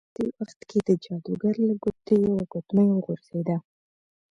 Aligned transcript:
په 0.13 0.21
دې 0.25 0.27
وخت 0.39 0.59
کې 0.69 0.79
د 0.87 0.89
جادوګر 1.03 1.55
له 1.67 1.73
ګوتې 1.83 2.15
یوه 2.25 2.41
ګوتمۍ 2.51 2.87
وغورځیده. 2.91 3.55